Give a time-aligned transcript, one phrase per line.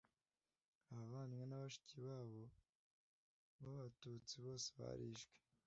[0.91, 2.41] abavandimwe na bashiki babo
[3.61, 5.35] b Abatutsi bose barishwe